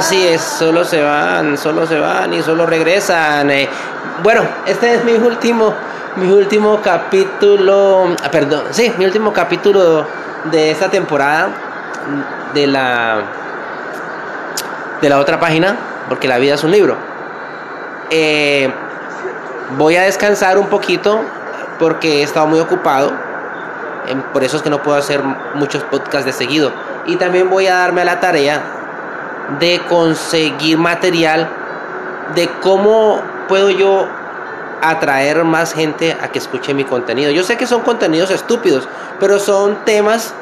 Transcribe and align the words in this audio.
Así 0.00 0.26
es, 0.26 0.40
solo 0.40 0.82
se 0.82 1.02
van, 1.02 1.58
solo 1.58 1.86
se 1.86 1.98
van 1.98 2.32
y 2.32 2.40
solo 2.40 2.64
regresan. 2.64 3.50
Eh, 3.50 3.68
bueno, 4.22 4.40
este 4.64 4.94
es 4.94 5.04
mi 5.04 5.12
último, 5.12 5.74
mi 6.16 6.32
último 6.32 6.80
capítulo, 6.80 8.06
ah, 8.24 8.30
perdón, 8.30 8.62
sí, 8.70 8.90
mi 8.96 9.04
último 9.04 9.30
capítulo 9.34 10.06
de 10.44 10.70
esta 10.70 10.88
temporada 10.88 11.50
de 12.54 12.66
la 12.66 13.24
de 15.02 15.08
la 15.10 15.18
otra 15.18 15.38
página, 15.38 15.76
porque 16.08 16.28
la 16.28 16.38
vida 16.38 16.54
es 16.54 16.64
un 16.64 16.70
libro. 16.70 16.96
Eh, 18.08 18.72
voy 19.76 19.96
a 19.96 20.04
descansar 20.04 20.56
un 20.56 20.68
poquito 20.68 21.20
porque 21.78 22.20
he 22.20 22.22
estado 22.22 22.46
muy 22.46 22.58
ocupado. 22.58 23.12
Por 24.32 24.44
eso 24.44 24.56
es 24.56 24.62
que 24.62 24.70
no 24.70 24.82
puedo 24.82 24.96
hacer 24.96 25.22
muchos 25.56 25.84
podcasts 25.84 26.24
de 26.24 26.32
seguido. 26.32 26.72
Y 27.04 27.16
también 27.16 27.50
voy 27.50 27.66
a 27.66 27.74
darme 27.74 28.00
a 28.00 28.06
la 28.06 28.18
tarea 28.18 28.79
de 29.58 29.80
conseguir 29.88 30.78
material 30.78 31.48
de 32.34 32.48
cómo 32.62 33.20
puedo 33.48 33.70
yo 33.70 34.06
atraer 34.82 35.44
más 35.44 35.72
gente 35.72 36.16
a 36.20 36.28
que 36.28 36.38
escuche 36.38 36.72
mi 36.74 36.84
contenido. 36.84 37.30
Yo 37.30 37.42
sé 37.42 37.56
que 37.56 37.66
son 37.66 37.82
contenidos 37.82 38.30
estúpidos, 38.30 38.88
pero 39.18 39.38
son 39.38 39.84
temas 39.84 40.34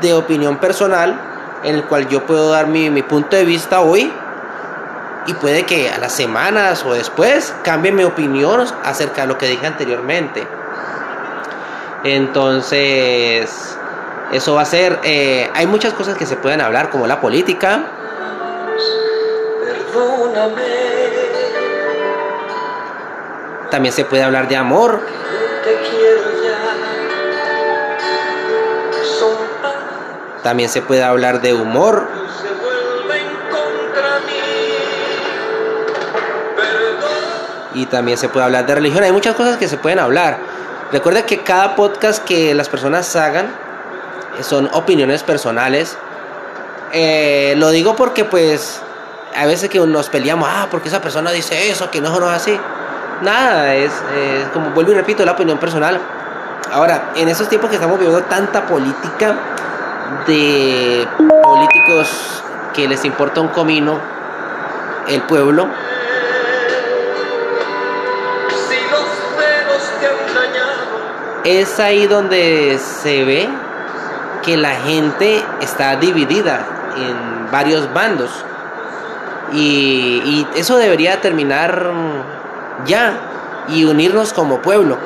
de 0.00 0.12
opinión 0.14 0.58
personal 0.58 1.18
en 1.62 1.76
el 1.76 1.84
cual 1.84 2.08
yo 2.08 2.26
puedo 2.26 2.50
dar 2.50 2.66
mi, 2.66 2.90
mi 2.90 3.02
punto 3.02 3.36
de 3.36 3.44
vista 3.44 3.80
hoy 3.80 4.12
y 5.26 5.34
puede 5.34 5.64
que 5.64 5.90
a 5.90 5.98
las 5.98 6.12
semanas 6.12 6.84
o 6.84 6.92
después 6.94 7.54
cambie 7.62 7.92
mi 7.92 8.04
opinión 8.04 8.64
acerca 8.84 9.22
de 9.22 9.28
lo 9.28 9.38
que 9.38 9.46
dije 9.46 9.66
anteriormente. 9.66 10.46
Entonces, 12.04 13.76
eso 14.32 14.54
va 14.54 14.62
a 14.62 14.66
ser, 14.66 15.00
eh, 15.02 15.50
hay 15.54 15.66
muchas 15.66 15.92
cosas 15.92 16.16
que 16.16 16.26
se 16.26 16.36
pueden 16.36 16.60
hablar, 16.60 16.90
como 16.90 17.06
la 17.06 17.20
política. 17.20 17.80
También 23.70 23.92
se 23.92 24.04
puede 24.04 24.22
hablar 24.22 24.48
de 24.48 24.56
amor. 24.56 25.00
También 30.42 30.68
se 30.68 30.80
puede 30.80 31.02
hablar 31.02 31.40
de 31.40 31.54
humor. 31.54 32.08
Y 37.74 37.86
también 37.86 38.16
se 38.16 38.28
puede 38.28 38.46
hablar 38.46 38.64
de 38.64 38.74
religión. 38.74 39.04
Hay 39.04 39.12
muchas 39.12 39.34
cosas 39.34 39.56
que 39.58 39.68
se 39.68 39.76
pueden 39.76 39.98
hablar. 39.98 40.38
Recuerda 40.92 41.26
que 41.26 41.42
cada 41.42 41.74
podcast 41.74 42.24
que 42.24 42.54
las 42.54 42.68
personas 42.68 43.14
hagan 43.16 43.48
son 44.40 44.70
opiniones 44.72 45.22
personales. 45.22 45.98
Eh, 46.92 47.54
lo 47.56 47.70
digo 47.70 47.96
porque 47.96 48.24
pues 48.24 48.80
a 49.36 49.46
veces 49.46 49.68
que 49.68 49.78
nos 49.78 50.08
peleamos, 50.08 50.48
ah, 50.50 50.66
porque 50.70 50.88
esa 50.88 51.00
persona 51.00 51.30
dice 51.30 51.70
eso, 51.70 51.90
que 51.90 52.00
no, 52.00 52.18
no 52.18 52.30
es 52.30 52.36
así. 52.36 52.58
Nada, 53.22 53.74
es, 53.74 53.92
como 54.52 54.70
vuelvo 54.70 54.92
y 54.92 54.94
repito, 54.94 55.24
la 55.24 55.32
opinión 55.32 55.58
personal. 55.58 56.00
Ahora, 56.72 57.12
en 57.14 57.28
esos 57.28 57.48
tiempos 57.48 57.70
que 57.70 57.76
estamos 57.76 57.98
viviendo 57.98 58.22
tanta 58.24 58.66
política 58.66 59.34
de 60.26 61.06
políticos 61.42 62.42
que 62.74 62.88
les 62.88 63.04
importa 63.04 63.40
un 63.40 63.48
comino 63.48 63.98
el 65.08 65.22
pueblo, 65.22 65.68
es 71.44 71.78
ahí 71.78 72.06
donde 72.06 72.78
se 72.78 73.24
ve 73.24 73.48
que 74.42 74.56
la 74.56 74.74
gente 74.74 75.44
está 75.60 75.96
dividida 75.96 76.66
en 76.96 77.50
varios 77.52 77.92
bandos. 77.92 78.30
Y, 79.52 80.46
eso 80.56 80.76
debería 80.76 81.20
terminar 81.20 81.90
ya 82.86 83.14
y 83.68 83.84
unirnos 83.84 84.32
como 84.32 84.60
pueblo. 84.60 84.98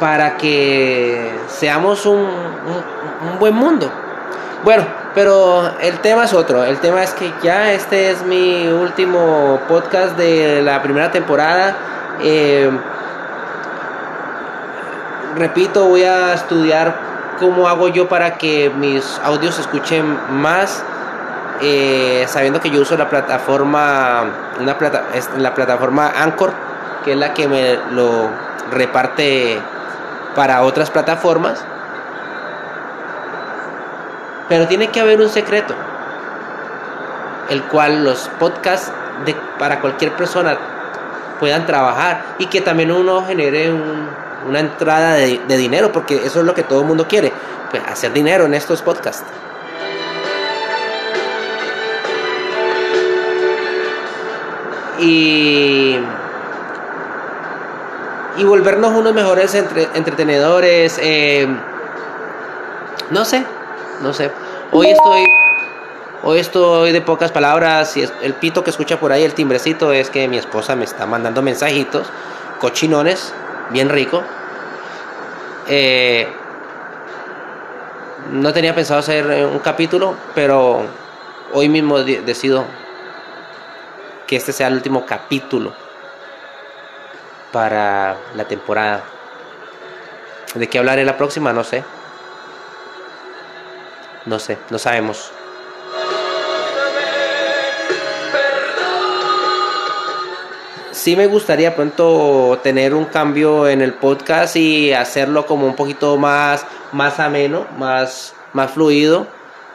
Para 0.00 0.36
que 0.36 1.32
seamos 1.48 2.06
un, 2.06 2.18
un 2.18 3.38
buen 3.38 3.54
mundo. 3.54 3.90
Bueno, 4.64 4.84
pero 5.14 5.70
el 5.80 5.98
tema 5.98 6.24
es 6.24 6.32
otro. 6.32 6.64
El 6.64 6.78
tema 6.78 7.02
es 7.02 7.12
que 7.14 7.32
ya 7.42 7.72
este 7.72 8.10
es 8.10 8.22
mi 8.24 8.68
último 8.68 9.60
podcast 9.68 10.16
de 10.16 10.62
la 10.62 10.82
primera 10.82 11.10
temporada. 11.10 11.76
Eh, 12.22 12.70
repito, 15.36 15.86
voy 15.86 16.04
a 16.04 16.34
estudiar 16.34 17.11
cómo 17.38 17.68
hago 17.68 17.88
yo 17.88 18.08
para 18.08 18.38
que 18.38 18.70
mis 18.70 19.20
audios 19.24 19.56
se 19.56 19.62
escuchen 19.62 20.18
más. 20.30 20.84
Eh, 21.60 22.24
sabiendo 22.28 22.60
que 22.60 22.70
yo 22.70 22.80
uso 22.80 22.96
la 22.96 23.08
plataforma, 23.08 24.24
una 24.58 24.76
plata, 24.78 25.04
la 25.38 25.54
plataforma 25.54 26.12
Anchor, 26.16 26.52
que 27.04 27.12
es 27.12 27.18
la 27.18 27.34
que 27.34 27.46
me 27.46 27.78
lo 27.92 28.30
reparte 28.72 29.60
para 30.34 30.62
otras 30.62 30.90
plataformas. 30.90 31.64
Pero 34.48 34.66
tiene 34.66 34.88
que 34.88 35.00
haber 35.00 35.20
un 35.20 35.28
secreto, 35.28 35.74
el 37.48 37.62
cual 37.64 38.04
los 38.04 38.28
podcasts 38.40 38.92
de, 39.24 39.36
para 39.58 39.80
cualquier 39.80 40.12
persona 40.12 40.58
puedan 41.38 41.66
trabajar 41.66 42.22
y 42.38 42.46
que 42.46 42.60
también 42.60 42.92
uno 42.92 43.24
genere 43.24 43.72
una 44.46 44.60
entrada 44.60 45.14
de, 45.14 45.56
dinero, 45.56 45.92
porque 45.92 46.16
eso 46.24 46.40
es 46.40 46.46
lo 46.46 46.54
que 46.54 46.62
todo 46.62 46.80
el 46.80 46.86
mundo 46.86 47.06
quiere, 47.08 47.32
pues 47.70 47.82
hacer 47.86 48.12
dinero 48.12 48.46
en 48.46 48.54
estos 48.54 48.82
podcasts. 48.82 49.24
Y, 55.00 55.98
y 58.36 58.44
volvernos 58.44 58.92
unos 58.92 59.12
mejores 59.14 59.54
entre, 59.54 59.88
entretenedores. 59.94 60.98
Eh, 61.02 61.48
no 63.10 63.24
sé, 63.24 63.44
no 64.00 64.12
sé. 64.12 64.30
Hoy 64.70 64.90
estoy 64.90 65.26
hoy 66.22 66.38
estoy 66.38 66.92
de 66.92 67.00
pocas 67.00 67.32
palabras 67.32 67.96
y 67.96 68.08
el 68.22 68.34
pito 68.34 68.62
que 68.62 68.70
escucha 68.70 68.98
por 68.98 69.12
ahí, 69.12 69.24
el 69.24 69.34
timbrecito, 69.34 69.92
es 69.92 70.08
que 70.08 70.28
mi 70.28 70.38
esposa 70.38 70.76
me 70.76 70.84
está 70.84 71.04
mandando 71.04 71.42
mensajitos, 71.42 72.06
cochinones, 72.60 73.34
bien 73.72 73.88
rico. 73.88 74.22
Eh, 75.68 76.28
no 78.30 78.52
tenía 78.52 78.74
pensado 78.74 79.00
hacer 79.00 79.26
un 79.46 79.58
capítulo, 79.58 80.14
pero 80.34 80.82
hoy 81.52 81.68
mismo 81.68 81.98
decido 82.00 82.64
que 84.26 84.36
este 84.36 84.52
sea 84.52 84.68
el 84.68 84.74
último 84.74 85.04
capítulo 85.04 85.74
para 87.50 88.16
la 88.34 88.44
temporada. 88.44 89.02
¿De 90.54 90.68
qué 90.68 90.78
hablaré 90.78 91.04
la 91.04 91.16
próxima? 91.16 91.52
No 91.52 91.64
sé. 91.64 91.84
No 94.24 94.38
sé, 94.38 94.58
no 94.70 94.78
sabemos. 94.78 95.32
Sí 101.02 101.16
me 101.16 101.26
gustaría 101.26 101.74
pronto 101.74 102.60
tener 102.62 102.94
un 102.94 103.06
cambio 103.06 103.66
en 103.66 103.82
el 103.82 103.92
podcast 103.92 104.54
y 104.54 104.92
hacerlo 104.92 105.46
como 105.46 105.66
un 105.66 105.74
poquito 105.74 106.16
más, 106.16 106.64
más 106.92 107.18
ameno, 107.18 107.66
más, 107.76 108.36
más 108.52 108.70
fluido, 108.70 109.26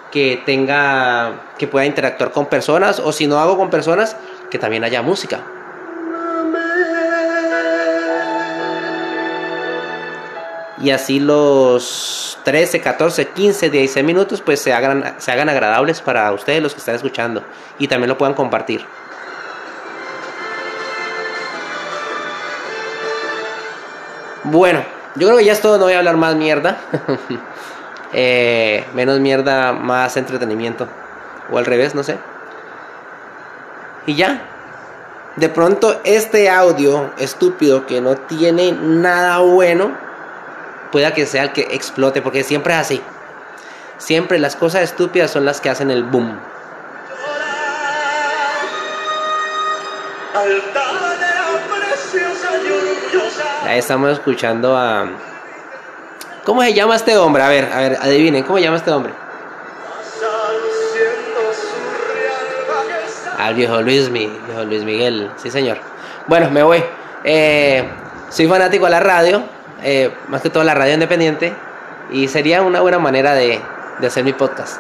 que 0.09 0.41
tenga, 0.45 1.33
que 1.57 1.67
pueda 1.67 1.85
interactuar 1.85 2.31
con 2.31 2.45
personas, 2.45 3.01
o 3.01 3.11
si 3.11 3.27
no 3.27 3.41
hago 3.41 3.57
con 3.57 3.69
personas, 3.69 4.15
que 4.49 4.57
también 4.57 4.85
haya 4.85 5.01
música. 5.01 5.41
y 10.79 10.91
así 10.91 11.19
los 11.19 12.37
13, 12.43 12.81
14, 12.81 13.29
15, 13.29 13.69
16 13.69 14.05
minutos 14.05 14.41
pues 14.41 14.61
se 14.61 14.73
hagan, 14.73 15.15
se 15.17 15.31
hagan 15.31 15.49
agradables 15.49 16.01
para 16.01 16.31
ustedes 16.31 16.61
los 16.61 16.73
que 16.73 16.79
están 16.79 16.95
escuchando 16.95 17.43
y 17.79 17.87
también 17.87 18.09
lo 18.09 18.17
puedan 18.17 18.35
compartir. 18.35 18.85
Bueno, 24.49 24.81
yo 25.15 25.27
creo 25.27 25.37
que 25.37 25.45
ya 25.45 25.51
es 25.51 25.61
todo, 25.61 25.77
no 25.77 25.83
voy 25.85 25.93
a 25.93 25.97
hablar 25.99 26.17
más 26.17 26.35
mierda. 26.35 26.77
Eh, 28.13 28.85
menos 28.93 29.19
mierda, 29.19 29.73
más 29.73 30.15
entretenimiento. 30.15 30.87
O 31.51 31.57
al 31.57 31.65
revés, 31.65 31.93
no 31.93 32.03
sé. 32.03 32.17
Y 34.05 34.15
ya. 34.15 34.43
De 35.35 35.49
pronto 35.49 35.99
este 36.05 36.49
audio 36.49 37.11
estúpido 37.17 37.85
que 37.85 37.99
no 37.99 38.15
tiene 38.15 38.71
nada 38.71 39.39
bueno 39.39 39.91
pueda 40.93 41.13
que 41.13 41.25
sea 41.25 41.43
el 41.43 41.51
que 41.51 41.67
explote, 41.71 42.21
porque 42.21 42.45
siempre 42.45 42.73
es 42.75 42.79
así. 42.79 43.01
Siempre 43.97 44.39
las 44.39 44.55
cosas 44.55 44.83
estúpidas 44.83 45.29
son 45.29 45.43
las 45.43 45.59
que 45.59 45.69
hacen 45.69 45.91
el 45.91 46.03
boom. 46.03 46.39
Ahí 53.63 53.79
estamos 53.79 54.11
escuchando 54.11 54.77
a 54.77 55.07
¿Cómo 56.47 56.61
se 56.61 56.73
llama 56.73 56.95
este 56.95 57.17
hombre? 57.17 57.43
A 57.43 57.49
ver, 57.49 57.69
a 57.73 57.77
ver, 57.79 57.97
adivinen, 58.01 58.41
¿cómo 58.43 58.57
se 58.57 58.63
llama 58.63 58.77
este 58.77 58.89
hombre? 58.89 59.13
Al 63.37 63.53
viejo 63.53 63.81
Luis, 63.81 64.09
mi, 64.09 64.31
Luis 64.65 64.85
Miguel, 64.85 65.29
sí 65.35 65.51
señor. 65.51 65.77
Bueno, 66.25 66.49
me 66.49 66.63
voy. 66.63 66.81
Eh, 67.25 67.83
soy 68.29 68.47
fanático 68.47 68.85
de 68.85 68.91
la 68.91 69.01
radio, 69.01 69.43
eh, 69.83 70.09
más 70.29 70.41
que 70.41 70.49
todo 70.49 70.63
la 70.63 70.73
radio 70.73 70.93
independiente, 70.93 71.53
y 72.11 72.29
sería 72.29 72.61
una 72.61 72.79
buena 72.79 72.97
manera 72.97 73.33
de, 73.33 73.61
de 73.99 74.07
hacer 74.07 74.23
mi 74.23 74.31
podcast 74.31 74.79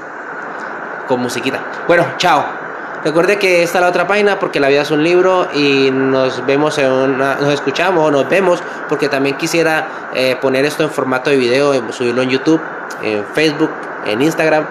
con 1.09 1.19
musiquita. 1.19 1.59
Bueno, 1.85 2.05
chao. 2.17 2.56
Recuerde 3.03 3.37
que 3.37 3.63
está 3.63 3.79
la 3.79 3.87
otra 3.87 4.07
página 4.07 4.39
porque 4.39 4.59
la 4.59 4.67
vida 4.67 4.81
es 4.81 4.91
un 4.91 5.03
libro 5.03 5.47
y 5.53 5.91
nos 5.91 6.45
vemos 6.45 6.77
en 6.77 6.91
una, 6.91 7.35
nos 7.35 7.53
escuchamos 7.53 8.05
o 8.05 8.11
nos 8.11 8.27
vemos 8.27 8.61
porque 8.89 9.07
también 9.07 9.37
quisiera 9.37 9.87
eh, 10.13 10.35
poner 10.41 10.65
esto 10.65 10.83
en 10.83 10.89
formato 10.89 11.29
de 11.29 11.37
video, 11.37 11.91
subirlo 11.91 12.23
en 12.23 12.29
YouTube, 12.29 12.61
en 13.03 13.23
Facebook, 13.33 13.69
en 14.05 14.21
Instagram 14.21 14.65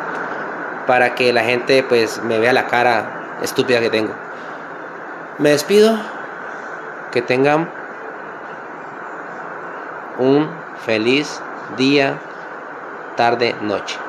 para 0.86 1.14
que 1.14 1.32
la 1.32 1.42
gente 1.42 1.82
pues 1.82 2.22
me 2.22 2.38
vea 2.38 2.52
la 2.52 2.66
cara 2.66 3.38
estúpida 3.42 3.80
que 3.80 3.90
tengo. 3.90 4.14
Me 5.38 5.50
despido. 5.50 5.98
Que 7.12 7.22
tengan 7.22 7.70
un 10.18 10.50
feliz 10.84 11.40
día, 11.76 12.18
tarde, 13.16 13.54
noche. 13.62 14.05